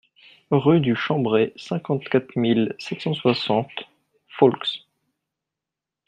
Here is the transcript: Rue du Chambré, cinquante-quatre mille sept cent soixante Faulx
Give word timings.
Rue 0.49 0.79
du 0.79 0.95
Chambré, 0.95 1.53
cinquante-quatre 1.57 2.35
mille 2.35 2.75
sept 2.79 3.01
cent 3.01 3.13
soixante 3.13 3.69
Faulx 4.29 4.87